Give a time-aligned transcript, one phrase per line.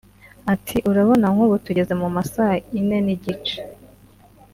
[0.53, 3.57] Ati” urabona nk’ubu tugeze mu ma saa ine n’igice